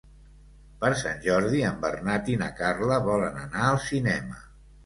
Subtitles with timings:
[0.83, 4.43] Per Sant Jordi en Bernat i na Carla volen anar al cinema.